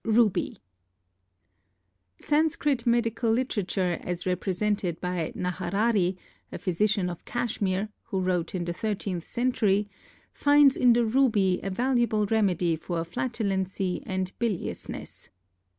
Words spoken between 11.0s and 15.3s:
ruby a valuable remedy for flatulency and biliousness.